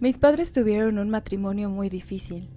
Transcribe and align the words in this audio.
Mis 0.00 0.16
padres 0.16 0.54
tuvieron 0.54 0.98
un 0.98 1.10
matrimonio 1.10 1.68
muy 1.68 1.90
difícil. 1.90 2.48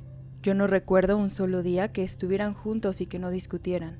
Yo 0.42 0.54
no 0.54 0.66
recuerdo 0.66 1.18
un 1.18 1.30
solo 1.30 1.62
día 1.62 1.92
que 1.92 2.02
estuvieran 2.02 2.54
juntos 2.54 3.02
y 3.02 3.06
que 3.06 3.20
no 3.20 3.32
discutieran. 3.32 3.98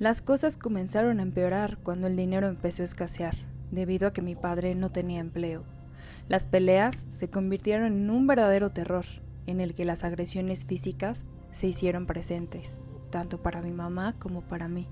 Las 0.00 0.22
cosas 0.22 0.56
comenzaron 0.56 1.20
a 1.20 1.22
empeorar 1.22 1.78
cuando 1.84 2.08
el 2.08 2.16
dinero 2.16 2.48
empezó 2.48 2.82
a 2.82 2.86
escasear, 2.86 3.36
debido 3.70 4.08
a 4.08 4.12
que 4.12 4.22
mi 4.22 4.34
padre 4.34 4.74
no 4.74 4.90
tenía 4.90 5.20
empleo. 5.20 5.62
Las 6.28 6.48
peleas 6.48 7.06
se 7.10 7.30
convirtieron 7.30 7.92
en 7.92 8.10
un 8.10 8.26
verdadero 8.26 8.70
terror, 8.70 9.04
en 9.46 9.60
el 9.60 9.74
que 9.74 9.84
las 9.84 10.02
agresiones 10.02 10.64
físicas 10.66 11.26
se 11.52 11.68
hicieron 11.68 12.06
presentes, 12.06 12.78
tanto 13.10 13.40
para 13.40 13.62
mi 13.62 13.70
mamá 13.70 14.16
como 14.18 14.40
para 14.40 14.66
mí. 14.66 14.88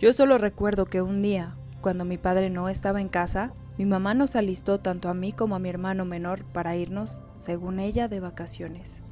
Yo 0.00 0.12
solo 0.12 0.36
recuerdo 0.36 0.86
que 0.86 1.00
un 1.00 1.22
día, 1.22 1.54
cuando 1.80 2.04
mi 2.04 2.18
padre 2.18 2.50
no 2.50 2.68
estaba 2.68 3.00
en 3.00 3.08
casa, 3.08 3.54
mi 3.78 3.84
mamá 3.84 4.14
nos 4.14 4.36
alistó 4.36 4.78
tanto 4.78 5.08
a 5.08 5.14
mí 5.14 5.32
como 5.32 5.56
a 5.56 5.58
mi 5.58 5.68
hermano 5.68 6.04
menor 6.04 6.44
para 6.44 6.76
irnos, 6.76 7.22
según 7.36 7.80
ella, 7.80 8.08
de 8.08 8.20
vacaciones. 8.20 9.02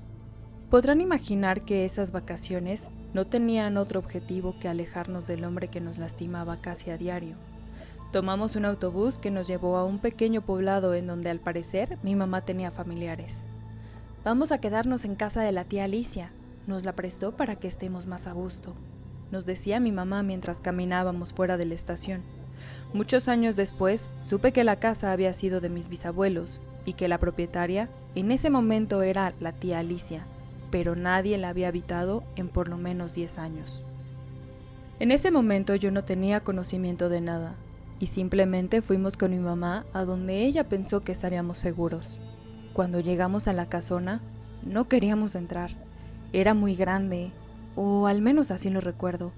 Podrán 0.71 1.01
imaginar 1.01 1.65
que 1.65 1.85
esas 1.85 2.13
vacaciones 2.13 2.91
no 3.13 3.27
tenían 3.27 3.77
otro 3.77 4.01
objetivo 4.01 4.55
que 4.59 4.69
alejarnos 4.69 5.27
del 5.27 5.45
hombre 5.45 5.69
que 5.69 5.81
nos 5.81 5.99
lastimaba 5.99 6.61
casi 6.61 6.91
a 6.91 6.97
diario. 6.97 7.37
Tomamos 8.13 8.57
un 8.57 8.65
autobús 8.65 9.19
que 9.19 9.31
nos 9.31 9.47
llevó 9.47 9.77
a 9.77 9.85
un 9.85 9.99
pequeño 9.99 10.43
poblado 10.43 10.95
en 10.95 11.07
donde 11.07 11.31
al 11.31 11.41
parecer 11.41 11.99
mi 12.03 12.15
mamá 12.15 12.43
tenía 12.43 12.71
familiares. 12.71 13.47
Vamos 14.25 14.53
a 14.53 14.59
quedarnos 14.59 15.05
en 15.05 15.17
casa 15.17 15.43
de 15.43 15.53
la 15.53 15.65
tía 15.65 15.85
Alicia. 15.85 16.33
Nos 16.67 16.85
la 16.85 16.93
prestó 16.95 17.37
para 17.37 17.57
que 17.57 17.69
estemos 17.69 18.07
más 18.07 18.27
a 18.27 18.33
gusto, 18.33 18.77
nos 19.33 19.47
decía 19.47 19.81
mi 19.81 19.93
mamá 19.93 20.23
mientras 20.23 20.61
caminábamos 20.61 21.33
fuera 21.33 21.57
de 21.57 21.65
la 21.65 21.73
estación. 21.73 22.23
Muchos 22.93 23.29
años 23.29 23.57
después, 23.57 24.11
supe 24.21 24.53
que 24.53 24.65
la 24.65 24.77
casa 24.77 25.13
había 25.13 25.33
sido 25.33 25.61
de 25.61 25.71
mis 25.71 25.89
bisabuelos 25.89 26.61
y 26.85 26.95
que 26.95 27.09
la 27.09 27.19
propietaria 27.19 27.89
en 28.15 28.31
ese 28.31 28.51
momento 28.51 29.03
era 29.03 29.33
la 29.41 29.53
tía 29.53 29.79
Alicia, 29.79 30.27
pero 30.71 30.97
nadie 30.97 31.39
la 31.39 31.49
había 31.49 31.69
habitado 31.69 32.25
en 32.37 32.49
por 32.49 32.69
lo 32.69 32.77
menos 32.77 33.15
10 33.15 33.39
años. 33.39 33.85
En 35.01 35.11
ese 35.11 35.31
momento 35.31 35.75
yo 35.75 35.91
no 35.91 36.05
tenía 36.05 36.41
conocimiento 36.41 37.09
de 37.09 37.21
nada 37.21 37.55
y 37.99 38.07
simplemente 38.07 38.83
fuimos 38.83 39.17
con 39.17 39.31
mi 39.31 39.39
mamá 39.39 39.87
a 39.93 40.05
donde 40.05 40.45
ella 40.45 40.69
pensó 40.69 41.05
que 41.05 41.13
estaríamos 41.13 41.59
seguros. 41.59 42.21
Cuando 42.73 43.01
llegamos 43.01 43.49
a 43.49 43.53
la 43.53 43.69
casona, 43.69 44.21
no 44.65 44.89
queríamos 44.89 45.35
entrar. 45.35 45.73
Era 46.33 46.55
muy 46.55 46.75
grande, 46.75 47.33
o 47.77 48.07
al 48.07 48.23
menos 48.23 48.51
así 48.51 48.71
lo 48.71 48.81
recuerdo, 48.81 49.33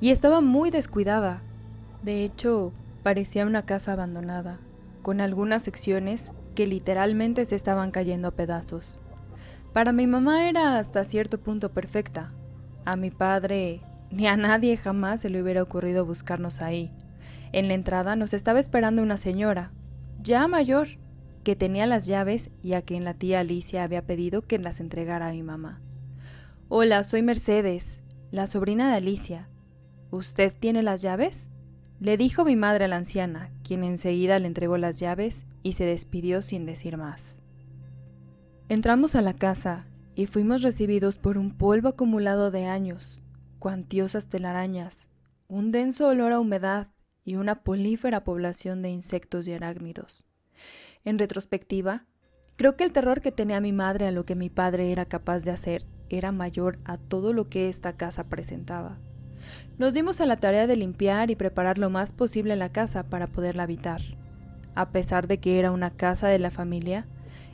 y 0.00 0.10
estaba 0.10 0.40
muy 0.40 0.70
descuidada. 0.70 1.42
De 2.02 2.24
hecho, 2.24 2.72
parecía 3.02 3.46
una 3.46 3.66
casa 3.66 3.92
abandonada, 3.92 4.58
con 5.02 5.20
algunas 5.20 5.62
secciones 5.62 6.32
que 6.54 6.66
literalmente 6.66 7.44
se 7.44 7.56
estaban 7.56 7.90
cayendo 7.90 8.28
a 8.28 8.30
pedazos. 8.32 9.00
Para 9.72 9.92
mi 9.92 10.06
mamá 10.06 10.48
era 10.48 10.78
hasta 10.78 11.04
cierto 11.04 11.38
punto 11.38 11.72
perfecta. 11.72 12.32
A 12.84 12.96
mi 12.96 13.10
padre 13.10 13.82
ni 14.10 14.26
a 14.26 14.36
nadie 14.36 14.76
jamás 14.76 15.20
se 15.20 15.30
le 15.30 15.40
hubiera 15.42 15.62
ocurrido 15.62 16.04
buscarnos 16.04 16.62
ahí. 16.62 16.90
En 17.52 17.68
la 17.68 17.74
entrada 17.74 18.16
nos 18.16 18.34
estaba 18.34 18.58
esperando 18.58 19.02
una 19.02 19.16
señora, 19.16 19.72
ya 20.22 20.48
mayor, 20.48 20.88
que 21.44 21.56
tenía 21.56 21.86
las 21.86 22.06
llaves 22.06 22.50
y 22.62 22.74
a 22.74 22.82
quien 22.82 23.04
la 23.04 23.14
tía 23.14 23.40
Alicia 23.40 23.84
había 23.84 24.04
pedido 24.04 24.42
que 24.42 24.58
las 24.58 24.80
entregara 24.80 25.28
a 25.28 25.32
mi 25.32 25.42
mamá. 25.42 25.80
Hola, 26.68 27.02
soy 27.02 27.22
Mercedes, 27.22 28.00
la 28.30 28.46
sobrina 28.46 28.90
de 28.90 28.96
Alicia. 28.96 29.48
¿Usted 30.10 30.52
tiene 30.58 30.82
las 30.82 31.02
llaves? 31.02 31.48
Le 32.00 32.16
dijo 32.16 32.46
mi 32.46 32.56
madre 32.56 32.86
a 32.86 32.88
la 32.88 32.96
anciana, 32.96 33.52
quien 33.62 33.84
enseguida 33.84 34.38
le 34.38 34.46
entregó 34.46 34.78
las 34.78 34.98
llaves 34.98 35.44
y 35.62 35.74
se 35.74 35.84
despidió 35.84 36.40
sin 36.40 36.64
decir 36.64 36.96
más. 36.96 37.38
Entramos 38.70 39.14
a 39.14 39.20
la 39.20 39.34
casa 39.34 39.86
y 40.14 40.26
fuimos 40.26 40.62
recibidos 40.62 41.18
por 41.18 41.36
un 41.36 41.54
polvo 41.58 41.90
acumulado 41.90 42.50
de 42.50 42.64
años, 42.64 43.20
cuantiosas 43.58 44.28
telarañas, 44.28 45.10
un 45.46 45.72
denso 45.72 46.08
olor 46.08 46.32
a 46.32 46.40
humedad 46.40 46.88
y 47.22 47.36
una 47.36 47.62
polífera 47.62 48.24
población 48.24 48.80
de 48.80 48.88
insectos 48.88 49.46
y 49.46 49.52
arácnidos. 49.52 50.24
En 51.04 51.18
retrospectiva, 51.18 52.06
creo 52.56 52.76
que 52.76 52.84
el 52.84 52.92
terror 52.92 53.20
que 53.20 53.30
tenía 53.30 53.60
mi 53.60 53.72
madre 53.72 54.06
a 54.06 54.10
lo 54.10 54.24
que 54.24 54.36
mi 54.36 54.48
padre 54.48 54.90
era 54.90 55.04
capaz 55.04 55.40
de 55.44 55.50
hacer 55.50 55.84
era 56.08 56.32
mayor 56.32 56.78
a 56.86 56.96
todo 56.96 57.34
lo 57.34 57.50
que 57.50 57.68
esta 57.68 57.98
casa 57.98 58.28
presentaba. 58.30 58.98
Nos 59.78 59.94
dimos 59.94 60.20
a 60.20 60.26
la 60.26 60.36
tarea 60.36 60.66
de 60.66 60.76
limpiar 60.76 61.30
y 61.30 61.36
preparar 61.36 61.78
lo 61.78 61.88
más 61.88 62.12
posible 62.12 62.54
la 62.56 62.70
casa 62.70 63.04
para 63.04 63.26
poderla 63.26 63.62
habitar. 63.62 64.02
A 64.74 64.90
pesar 64.90 65.26
de 65.26 65.38
que 65.38 65.58
era 65.58 65.72
una 65.72 65.90
casa 65.90 66.28
de 66.28 66.38
la 66.38 66.50
familia, 66.50 67.06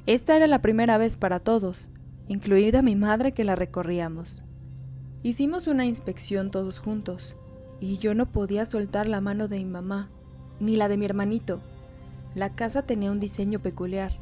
esta 0.07 0.37
era 0.37 0.47
la 0.47 0.61
primera 0.61 0.99
vez 0.99 1.17
para 1.17 1.41
todos, 1.41 1.91
incluida 2.29 2.83
mi 2.83 2.97
madre 2.97 3.33
que 3.33 3.45
la 3.45 3.55
recorríamos. 3.55 4.45
Hicimos 5.23 5.67
una 5.67 5.87
inspección 5.87 6.51
todos 6.51 6.79
juntos, 6.79 7.37
y 7.81 7.99
yo 7.99 8.15
no 8.15 8.27
podía 8.27 8.67
soltar 8.67 9.09
la 9.09 9.21
mano 9.21 9.49
de 9.49 9.59
mi 9.59 9.65
mamá, 9.65 10.11
ni 10.61 10.77
la 10.77 10.89
de 10.89 10.97
mi 10.97 11.05
hermanito. 11.07 11.61
La 12.35 12.55
casa 12.55 12.83
tenía 12.83 13.11
un 13.13 13.21
diseño 13.21 13.61
peculiar, 13.61 14.13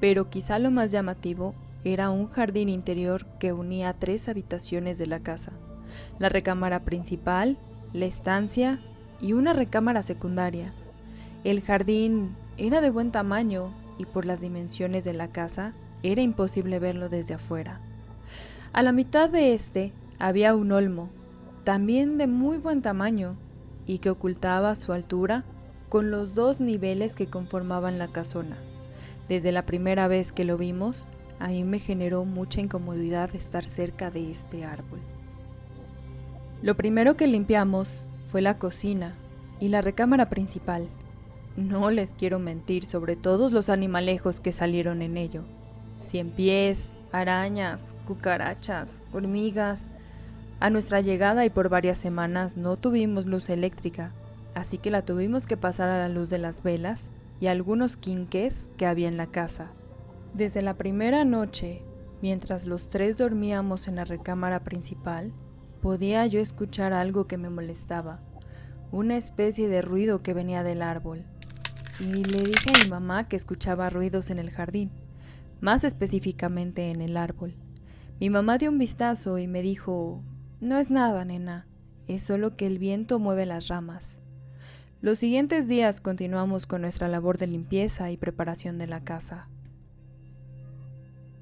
pero 0.00 0.30
quizá 0.30 0.58
lo 0.58 0.70
más 0.70 0.90
llamativo 0.90 1.54
era 1.84 2.10
un 2.10 2.28
jardín 2.28 2.68
interior 2.68 3.26
que 3.38 3.52
unía 3.52 3.94
tres 3.94 4.28
habitaciones 4.28 4.98
de 4.98 5.06
la 5.06 5.20
casa 5.20 5.52
la 6.18 6.28
recámara 6.28 6.84
principal, 6.84 7.58
la 7.92 8.06
estancia 8.06 8.80
y 9.20 9.32
una 9.32 9.52
recámara 9.52 10.02
secundaria. 10.02 10.72
El 11.44 11.60
jardín 11.60 12.36
era 12.56 12.80
de 12.80 12.90
buen 12.90 13.12
tamaño 13.12 13.72
y 13.98 14.04
por 14.04 14.26
las 14.26 14.40
dimensiones 14.40 15.04
de 15.04 15.12
la 15.12 15.28
casa 15.28 15.74
era 16.02 16.22
imposible 16.22 16.78
verlo 16.78 17.08
desde 17.08 17.34
afuera. 17.34 17.80
A 18.72 18.82
la 18.82 18.92
mitad 18.92 19.30
de 19.30 19.54
este 19.54 19.92
había 20.18 20.54
un 20.54 20.72
olmo, 20.72 21.08
también 21.64 22.18
de 22.18 22.26
muy 22.26 22.58
buen 22.58 22.82
tamaño, 22.82 23.36
y 23.86 23.98
que 23.98 24.10
ocultaba 24.10 24.74
su 24.74 24.92
altura 24.92 25.44
con 25.88 26.10
los 26.10 26.34
dos 26.34 26.60
niveles 26.60 27.14
que 27.14 27.28
conformaban 27.28 27.98
la 27.98 28.08
casona. 28.08 28.58
Desde 29.28 29.52
la 29.52 29.64
primera 29.64 30.08
vez 30.08 30.32
que 30.32 30.44
lo 30.44 30.58
vimos, 30.58 31.06
a 31.38 31.48
mí 31.48 31.64
me 31.64 31.78
generó 31.78 32.24
mucha 32.24 32.60
incomodidad 32.60 33.34
estar 33.34 33.64
cerca 33.64 34.10
de 34.10 34.30
este 34.30 34.64
árbol. 34.64 35.00
Lo 36.62 36.76
primero 36.76 37.16
que 37.16 37.26
limpiamos 37.26 38.06
fue 38.24 38.40
la 38.40 38.58
cocina 38.58 39.14
y 39.60 39.68
la 39.68 39.82
recámara 39.82 40.26
principal. 40.26 40.88
No 41.56 41.90
les 41.90 42.12
quiero 42.12 42.38
mentir 42.38 42.84
sobre 42.84 43.14
todos 43.14 43.52
los 43.52 43.68
animalejos 43.68 44.40
que 44.40 44.52
salieron 44.52 45.02
en 45.02 45.16
ello. 45.16 45.44
Cien 46.00 46.30
pies, 46.30 46.90
arañas, 47.12 47.94
cucarachas, 48.06 49.02
hormigas. 49.12 49.88
A 50.58 50.70
nuestra 50.70 51.02
llegada 51.02 51.44
y 51.44 51.50
por 51.50 51.68
varias 51.68 51.98
semanas 51.98 52.56
no 52.56 52.76
tuvimos 52.76 53.26
luz 53.26 53.50
eléctrica, 53.50 54.12
así 54.54 54.78
que 54.78 54.90
la 54.90 55.02
tuvimos 55.02 55.46
que 55.46 55.58
pasar 55.58 55.90
a 55.90 55.98
la 55.98 56.08
luz 56.08 56.30
de 56.30 56.38
las 56.38 56.62
velas 56.62 57.10
y 57.38 57.48
algunos 57.48 57.98
quinques 57.98 58.70
que 58.78 58.86
había 58.86 59.08
en 59.08 59.18
la 59.18 59.26
casa. 59.26 59.72
Desde 60.32 60.62
la 60.62 60.74
primera 60.74 61.24
noche, 61.24 61.82
mientras 62.22 62.64
los 62.64 62.88
tres 62.88 63.18
dormíamos 63.18 63.88
en 63.88 63.96
la 63.96 64.04
recámara 64.04 64.64
principal, 64.64 65.32
podía 65.80 66.26
yo 66.26 66.40
escuchar 66.40 66.92
algo 66.92 67.26
que 67.26 67.38
me 67.38 67.50
molestaba, 67.50 68.20
una 68.92 69.16
especie 69.16 69.68
de 69.68 69.82
ruido 69.82 70.22
que 70.22 70.34
venía 70.34 70.62
del 70.62 70.82
árbol. 70.82 71.24
Y 72.00 72.24
le 72.24 72.42
dije 72.42 72.70
a 72.74 72.84
mi 72.84 72.90
mamá 72.90 73.28
que 73.28 73.36
escuchaba 73.36 73.90
ruidos 73.90 74.30
en 74.30 74.38
el 74.38 74.50
jardín, 74.50 74.90
más 75.60 75.84
específicamente 75.84 76.90
en 76.90 77.00
el 77.00 77.16
árbol. 77.16 77.54
Mi 78.20 78.30
mamá 78.30 78.58
dio 78.58 78.70
un 78.70 78.78
vistazo 78.78 79.38
y 79.38 79.46
me 79.46 79.62
dijo, 79.62 80.22
no 80.60 80.78
es 80.78 80.90
nada, 80.90 81.24
nena, 81.24 81.66
es 82.08 82.22
solo 82.22 82.56
que 82.56 82.66
el 82.66 82.78
viento 82.78 83.18
mueve 83.18 83.46
las 83.46 83.68
ramas. 83.68 84.20
Los 85.00 85.18
siguientes 85.18 85.68
días 85.68 86.00
continuamos 86.00 86.66
con 86.66 86.80
nuestra 86.80 87.08
labor 87.08 87.38
de 87.38 87.46
limpieza 87.46 88.10
y 88.10 88.16
preparación 88.16 88.78
de 88.78 88.86
la 88.86 89.04
casa. 89.04 89.48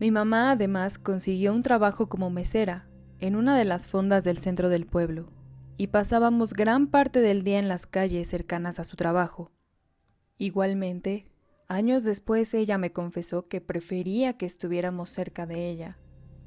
Mi 0.00 0.10
mamá 0.10 0.50
además 0.50 0.98
consiguió 0.98 1.54
un 1.54 1.62
trabajo 1.62 2.08
como 2.08 2.30
mesera 2.30 2.86
en 3.20 3.36
una 3.36 3.56
de 3.56 3.64
las 3.64 3.86
fondas 3.86 4.24
del 4.24 4.38
centro 4.38 4.68
del 4.68 4.86
pueblo, 4.86 5.30
y 5.76 5.88
pasábamos 5.88 6.52
gran 6.52 6.86
parte 6.86 7.20
del 7.20 7.42
día 7.42 7.58
en 7.58 7.68
las 7.68 7.86
calles 7.86 8.28
cercanas 8.28 8.78
a 8.78 8.84
su 8.84 8.96
trabajo. 8.96 9.50
Igualmente, 10.38 11.26
años 11.68 12.04
después 12.04 12.52
ella 12.54 12.78
me 12.78 12.92
confesó 12.92 13.48
que 13.48 13.60
prefería 13.60 14.36
que 14.36 14.46
estuviéramos 14.46 15.10
cerca 15.10 15.46
de 15.46 15.68
ella. 15.68 15.98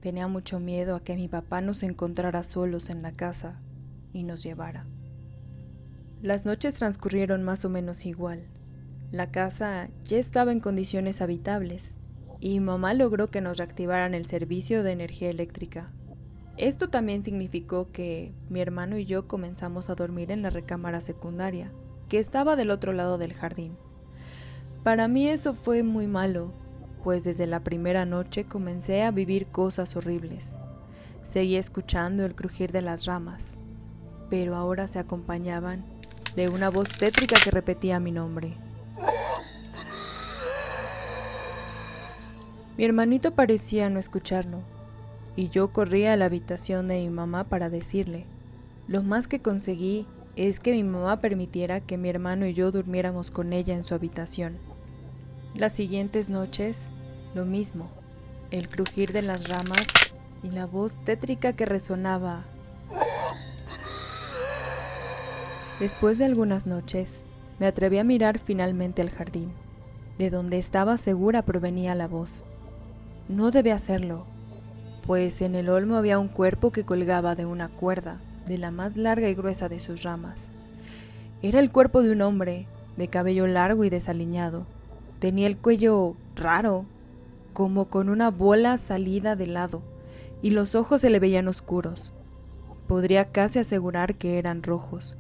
Tenía 0.01 0.27
mucho 0.27 0.59
miedo 0.59 0.95
a 0.95 1.03
que 1.03 1.15
mi 1.15 1.27
papá 1.27 1.61
nos 1.61 1.83
encontrara 1.83 2.43
solos 2.43 2.89
en 2.89 3.01
la 3.01 3.11
casa 3.11 3.61
y 4.13 4.23
nos 4.23 4.43
llevara. 4.43 4.85
Las 6.21 6.45
noches 6.45 6.75
transcurrieron 6.75 7.43
más 7.43 7.65
o 7.65 7.69
menos 7.69 8.05
igual. 8.05 8.47
La 9.11 9.31
casa 9.31 9.89
ya 10.03 10.17
estaba 10.17 10.51
en 10.51 10.59
condiciones 10.59 11.21
habitables 11.21 11.95
y 12.39 12.59
mamá 12.59 12.93
logró 12.93 13.29
que 13.29 13.41
nos 13.41 13.57
reactivaran 13.57 14.13
el 14.13 14.25
servicio 14.25 14.83
de 14.83 14.91
energía 14.91 15.29
eléctrica 15.29 15.91
esto 16.57 16.89
también 16.89 17.21
significó 17.21 17.92
que 17.92 18.33
mi 18.50 18.62
hermano 18.62 18.98
y 18.98 19.06
yo 19.06 19.27
comenzamos 19.27 19.89
a 19.89 19.95
dormir 19.95 20.31
en 20.31 20.42
la 20.42 20.50
recámara 20.50 21.01
secundaria, 21.01 21.71
que 22.09 22.18
estaba 22.18 22.56
del 22.56 22.71
otro 22.71 22.94
lado 22.94 23.19
del 23.19 23.33
jardín. 23.33 23.77
Para 24.83 25.07
mí 25.07 25.27
eso 25.27 25.54
fue 25.54 25.83
muy 25.83 26.07
malo, 26.07 26.51
pues 27.04 27.24
desde 27.24 27.45
la 27.45 27.63
primera 27.63 28.06
noche 28.06 28.45
comencé 28.45 29.04
a 29.04 29.12
vivir 29.12 29.48
cosas 29.48 29.95
horribles. 29.95 30.57
Seguí 31.24 31.57
escuchando 31.57 32.25
el 32.25 32.33
crujir 32.33 32.71
de 32.71 32.81
las 32.81 33.06
ramas, 33.06 33.56
pero 34.30 34.56
ahora 34.56 34.88
se 34.88 34.98
acompañaban 34.98 35.86
de 36.36 36.50
una 36.50 36.69
voz 36.69 36.89
tétrica 36.89 37.36
que 37.44 37.51
repetía 37.51 38.00
mi 38.00 38.12
nombre. 38.12 38.56
Mi 42.77 42.86
hermanito 42.86 43.33
parecía 43.33 43.89
no 43.89 44.00
escucharlo, 44.00 44.62
y 45.38 45.50
yo 45.50 45.72
corrí 45.72 46.06
a 46.07 46.18
la 46.18 46.25
habitación 46.25 46.88
de 46.88 47.00
mi 47.00 47.10
mamá 47.10 47.45
para 47.45 47.69
decirle. 47.69 48.25
Lo 48.88 49.04
más 49.04 49.28
que 49.28 49.39
conseguí 49.39 50.07
es 50.36 50.60
que 50.60 50.72
mi 50.72 50.84
mamá 50.84 51.22
permitiera 51.22 51.80
que 51.80 51.98
mi 51.98 52.10
hermano 52.10 52.48
y 52.48 52.54
yo 52.54 52.72
durmiéramos 52.72 53.30
con 53.30 53.54
ella 53.54 53.75
en 53.75 53.84
su 53.84 53.94
habitación. 53.94 54.57
Las 55.54 55.74
siguientes 55.74 56.30
noches, 56.30 56.89
lo 57.36 57.45
mismo, 57.45 57.89
el 58.50 58.68
crujir 58.68 59.13
de 59.13 59.22
las 59.22 59.48
ramas 59.48 59.86
y 60.42 60.50
la 60.50 60.66
voz 60.66 61.00
tétrica 61.06 61.54
que 61.54 61.66
resonaba. 61.68 62.44
Después 65.80 66.18
de 66.18 66.25
algunas 66.25 66.66
noches, 66.66 67.24
me 67.60 67.68
atreví 67.68 68.00
a 68.00 68.04
mirar 68.04 68.39
finalmente 68.39 69.04
al 69.04 69.12
jardín, 69.12 69.51
de 70.18 70.31
donde 70.31 70.57
estaba 70.57 70.98
segura 70.98 71.44
provenía 71.44 71.94
la 71.94 72.07
voz. 72.07 72.48
No 73.30 73.51
debe 73.51 73.72
hacerlo, 73.72 74.25
pues 75.07 75.42
en 75.42 75.56
el 75.56 75.69
olmo 75.69 75.95
había 75.95 76.19
un 76.19 76.27
cuerpo 76.27 76.71
que 76.74 76.83
colgaba 76.83 77.33
de 77.33 77.45
una 77.45 77.69
cuerda, 77.69 78.19
de 78.45 78.57
la 78.57 78.71
más 78.71 78.98
larga 78.98 79.30
y 79.30 79.36
gruesa 79.36 79.69
de 79.69 79.80
sus 79.80 80.04
ramas. 80.04 80.50
Era 81.42 81.59
el 81.59 81.71
cuerpo 81.71 82.04
de 82.04 82.12
un 82.12 82.21
hombre, 82.21 82.68
de 82.98 83.07
cabello 83.07 83.48
largo 83.48 83.86
y 83.86 83.89
desaliñado. 83.89 84.65
Tenía 85.19 85.48
el 85.48 85.56
cuello 85.56 86.18
raro, 86.36 86.86
como 87.54 87.86
con 87.86 88.09
una 88.09 88.31
bola 88.31 88.77
salida 88.77 89.38
de 89.38 89.48
lado, 89.48 89.81
y 90.42 90.50
los 90.50 90.75
ojos 90.75 91.00
se 91.00 91.10
le 91.10 91.21
veían 91.21 91.48
oscuros. 91.48 92.12
Podría 92.86 93.31
casi 93.31 93.60
asegurar 93.60 94.15
que 94.15 94.38
eran 94.38 94.62
rojos, 94.62 95.15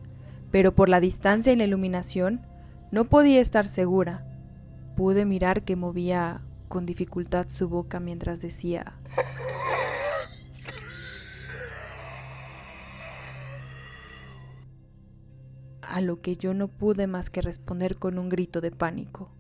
pero 0.51 0.75
por 0.75 0.89
la 0.89 0.99
distancia 0.99 1.53
y 1.53 1.55
la 1.55 1.63
iluminación 1.63 2.41
no 2.91 3.05
podía 3.05 3.39
estar 3.39 3.65
segura. 3.65 4.25
Pude 4.97 5.25
mirar 5.25 5.63
que 5.63 5.77
movía 5.77 6.41
con 6.67 6.85
dificultad 6.85 7.45
su 7.47 7.69
boca 7.69 8.01
mientras 8.01 8.41
decía... 8.41 8.97
A 15.97 16.01
lo 16.01 16.21
que 16.21 16.37
yo 16.37 16.53
no 16.53 16.67
pude 16.67 17.07
más 17.07 17.31
que 17.31 17.41
responder 17.41 17.97
con 17.97 18.19
un 18.19 18.29
grito 18.29 18.61
de 18.61 18.69
pánico. 18.69 19.31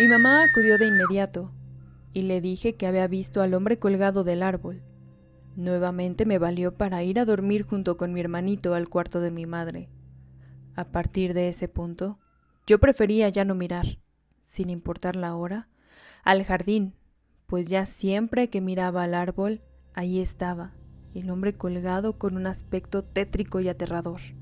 Mi 0.00 0.08
mamá 0.08 0.42
acudió 0.42 0.76
de 0.76 0.88
inmediato 0.88 1.52
y 2.12 2.22
le 2.22 2.40
dije 2.40 2.74
que 2.74 2.88
había 2.88 3.06
visto 3.06 3.40
al 3.40 3.54
hombre 3.54 3.78
colgado 3.78 4.24
del 4.24 4.42
árbol. 4.42 4.82
Nuevamente 5.54 6.26
me 6.26 6.38
valió 6.38 6.76
para 6.76 7.04
ir 7.04 7.20
a 7.20 7.24
dormir 7.24 7.62
junto 7.62 7.96
con 7.96 8.12
mi 8.12 8.18
hermanito 8.18 8.74
al 8.74 8.88
cuarto 8.88 9.20
de 9.20 9.30
mi 9.30 9.46
madre. 9.46 9.88
A 10.74 10.86
partir 10.90 11.32
de 11.32 11.48
ese 11.48 11.68
punto, 11.68 12.18
yo 12.66 12.80
prefería 12.80 13.28
ya 13.28 13.44
no 13.44 13.54
mirar, 13.54 14.00
sin 14.42 14.68
importar 14.68 15.14
la 15.14 15.36
hora, 15.36 15.68
al 16.24 16.42
jardín, 16.42 16.96
pues 17.46 17.68
ya 17.68 17.86
siempre 17.86 18.50
que 18.50 18.60
miraba 18.60 19.04
al 19.04 19.14
árbol, 19.14 19.62
ahí 19.94 20.18
estaba, 20.18 20.72
el 21.14 21.30
hombre 21.30 21.56
colgado 21.56 22.18
con 22.18 22.36
un 22.36 22.48
aspecto 22.48 23.04
tétrico 23.04 23.60
y 23.60 23.68
aterrador. 23.68 24.39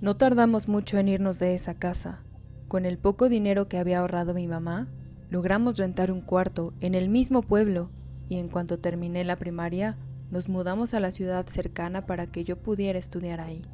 No 0.00 0.16
tardamos 0.16 0.68
mucho 0.68 0.98
en 0.98 1.08
irnos 1.08 1.38
de 1.38 1.54
esa 1.54 1.74
casa. 1.74 2.20
Con 2.68 2.84
el 2.84 2.98
poco 2.98 3.28
dinero 3.28 3.68
que 3.68 3.78
había 3.78 4.00
ahorrado 4.00 4.34
mi 4.34 4.46
mamá, 4.46 4.88
logramos 5.30 5.78
rentar 5.78 6.10
un 6.10 6.20
cuarto 6.20 6.74
en 6.80 6.94
el 6.94 7.08
mismo 7.08 7.42
pueblo 7.42 7.90
y 8.28 8.38
en 8.38 8.48
cuanto 8.48 8.78
terminé 8.78 9.24
la 9.24 9.36
primaria, 9.36 9.96
nos 10.30 10.48
mudamos 10.48 10.94
a 10.94 11.00
la 11.00 11.10
ciudad 11.10 11.46
cercana 11.46 12.06
para 12.06 12.26
que 12.26 12.44
yo 12.44 12.56
pudiera 12.56 12.98
estudiar 12.98 13.40
ahí. 13.40 13.64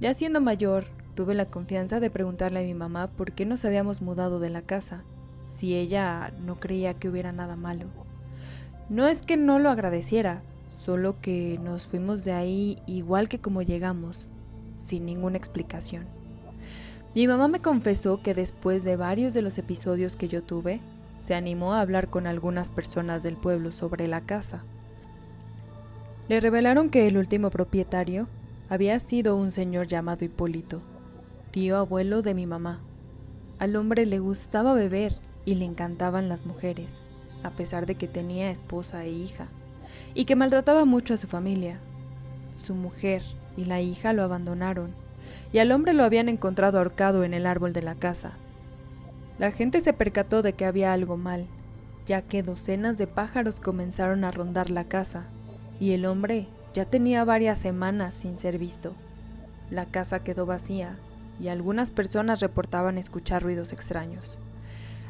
Ya 0.00 0.14
siendo 0.14 0.40
mayor, 0.40 0.84
tuve 1.14 1.34
la 1.34 1.46
confianza 1.46 2.00
de 2.00 2.10
preguntarle 2.10 2.60
a 2.60 2.64
mi 2.64 2.74
mamá 2.74 3.08
por 3.08 3.32
qué 3.32 3.44
nos 3.46 3.64
habíamos 3.64 4.02
mudado 4.02 4.40
de 4.40 4.50
la 4.50 4.62
casa 4.62 5.04
si 5.44 5.74
ella 5.74 6.32
no 6.40 6.58
creía 6.58 6.94
que 6.94 7.08
hubiera 7.08 7.32
nada 7.32 7.56
malo. 7.56 7.86
No 8.88 9.06
es 9.06 9.22
que 9.22 9.36
no 9.36 9.58
lo 9.58 9.70
agradeciera, 9.70 10.42
solo 10.74 11.20
que 11.20 11.58
nos 11.62 11.86
fuimos 11.86 12.24
de 12.24 12.32
ahí 12.32 12.78
igual 12.86 13.28
que 13.28 13.40
como 13.40 13.62
llegamos, 13.62 14.28
sin 14.76 15.06
ninguna 15.06 15.36
explicación. 15.36 16.06
Mi 17.14 17.28
mamá 17.28 17.48
me 17.48 17.60
confesó 17.60 18.20
que 18.22 18.34
después 18.34 18.82
de 18.82 18.96
varios 18.96 19.34
de 19.34 19.42
los 19.42 19.58
episodios 19.58 20.16
que 20.16 20.28
yo 20.28 20.42
tuve, 20.42 20.80
se 21.18 21.34
animó 21.34 21.74
a 21.74 21.80
hablar 21.80 22.10
con 22.10 22.26
algunas 22.26 22.70
personas 22.70 23.22
del 23.22 23.36
pueblo 23.36 23.72
sobre 23.72 24.08
la 24.08 24.20
casa. 24.20 24.64
Le 26.28 26.40
revelaron 26.40 26.90
que 26.90 27.06
el 27.06 27.16
último 27.16 27.50
propietario 27.50 28.28
había 28.68 28.98
sido 28.98 29.36
un 29.36 29.50
señor 29.50 29.86
llamado 29.86 30.24
Hipólito, 30.24 30.80
tío 31.50 31.76
abuelo 31.76 32.22
de 32.22 32.34
mi 32.34 32.46
mamá. 32.46 32.80
Al 33.58 33.76
hombre 33.76 34.06
le 34.06 34.18
gustaba 34.18 34.74
beber 34.74 35.16
y 35.44 35.54
le 35.54 35.66
encantaban 35.66 36.28
las 36.28 36.46
mujeres, 36.46 37.02
a 37.42 37.50
pesar 37.50 37.86
de 37.86 37.94
que 37.94 38.08
tenía 38.08 38.50
esposa 38.50 39.04
e 39.04 39.10
hija, 39.10 39.46
y 40.14 40.24
que 40.24 40.34
maltrataba 40.34 40.84
mucho 40.84 41.14
a 41.14 41.18
su 41.18 41.26
familia. 41.26 41.78
Su 42.56 42.74
mujer 42.74 43.22
y 43.56 43.64
la 43.64 43.80
hija 43.80 44.12
lo 44.12 44.22
abandonaron, 44.22 44.94
y 45.52 45.58
al 45.58 45.72
hombre 45.72 45.92
lo 45.92 46.04
habían 46.04 46.28
encontrado 46.28 46.78
ahorcado 46.78 47.24
en 47.24 47.34
el 47.34 47.46
árbol 47.46 47.72
de 47.72 47.82
la 47.82 47.94
casa. 47.94 48.32
La 49.38 49.50
gente 49.50 49.80
se 49.80 49.92
percató 49.92 50.42
de 50.42 50.52
que 50.52 50.64
había 50.64 50.92
algo 50.92 51.16
mal, 51.16 51.46
ya 52.06 52.22
que 52.22 52.42
docenas 52.42 52.98
de 52.98 53.06
pájaros 53.06 53.60
comenzaron 53.60 54.24
a 54.24 54.30
rondar 54.30 54.70
la 54.70 54.84
casa, 54.84 55.24
y 55.80 55.92
el 55.92 56.06
hombre 56.06 56.46
ya 56.72 56.84
tenía 56.84 57.24
varias 57.24 57.58
semanas 57.58 58.14
sin 58.14 58.36
ser 58.36 58.58
visto. 58.58 58.94
La 59.70 59.86
casa 59.86 60.22
quedó 60.22 60.46
vacía, 60.46 60.98
y 61.40 61.48
algunas 61.48 61.90
personas 61.90 62.40
reportaban 62.40 62.98
escuchar 62.98 63.42
ruidos 63.42 63.72
extraños. 63.72 64.38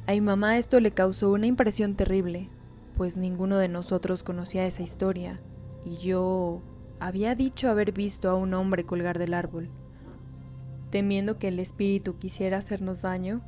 A 0.06 0.12
mi 0.12 0.20
mamá 0.20 0.58
esto 0.58 0.80
le 0.80 0.90
causó 0.90 1.30
una 1.30 1.46
impresión 1.46 1.94
terrible, 1.94 2.48
pues 2.96 3.16
ninguno 3.16 3.56
de 3.56 3.68
nosotros 3.68 4.22
conocía 4.22 4.66
esa 4.66 4.82
historia, 4.82 5.40
y 5.84 5.96
yo 5.96 6.62
había 7.00 7.34
dicho 7.34 7.70
haber 7.70 7.92
visto 7.92 8.30
a 8.30 8.34
un 8.34 8.54
hombre 8.54 8.84
colgar 8.84 9.18
del 9.18 9.34
árbol. 9.34 9.70
Temiendo 10.90 11.38
que 11.38 11.48
el 11.48 11.58
espíritu 11.58 12.18
quisiera 12.18 12.58
hacernos 12.58 13.02
daño, 13.02 13.42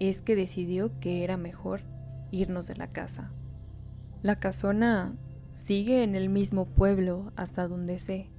es 0.00 0.22
que 0.22 0.34
decidió 0.34 0.98
que 0.98 1.24
era 1.24 1.36
mejor 1.36 1.82
irnos 2.30 2.66
de 2.66 2.76
la 2.76 2.88
casa. 2.88 3.32
La 4.22 4.38
casona 4.38 5.16
sigue 5.52 6.02
en 6.02 6.14
el 6.14 6.28
mismo 6.28 6.66
pueblo 6.66 7.32
hasta 7.36 7.68
donde 7.68 7.98
sé, 7.98 8.30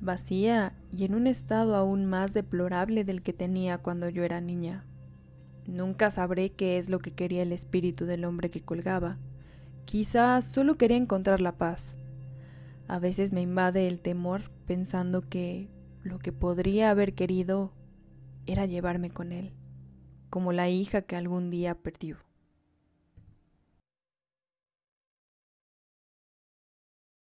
vacía 0.00 0.74
y 0.92 1.04
en 1.04 1.14
un 1.14 1.26
estado 1.26 1.76
aún 1.76 2.06
más 2.06 2.34
deplorable 2.34 3.04
del 3.04 3.22
que 3.22 3.32
tenía 3.32 3.78
cuando 3.78 4.08
yo 4.08 4.24
era 4.24 4.40
niña. 4.40 4.84
Nunca 5.66 6.10
sabré 6.10 6.50
qué 6.50 6.78
es 6.78 6.90
lo 6.90 7.00
que 7.00 7.12
quería 7.12 7.42
el 7.42 7.52
espíritu 7.52 8.04
del 8.06 8.24
hombre 8.24 8.50
que 8.50 8.60
colgaba. 8.60 9.18
Quizás 9.84 10.44
solo 10.44 10.76
quería 10.76 10.96
encontrar 10.96 11.40
la 11.40 11.58
paz. 11.58 11.96
A 12.88 12.98
veces 12.98 13.32
me 13.32 13.40
invade 13.40 13.88
el 13.88 14.00
temor 14.00 14.50
pensando 14.66 15.22
que 15.22 15.68
lo 16.02 16.18
que 16.18 16.32
podría 16.32 16.90
haber 16.90 17.14
querido 17.14 17.72
era 18.46 18.66
llevarme 18.66 19.10
con 19.10 19.32
él, 19.32 19.52
como 20.30 20.52
la 20.52 20.68
hija 20.68 21.02
que 21.02 21.16
algún 21.16 21.50
día 21.50 21.74
perdió. 21.74 22.25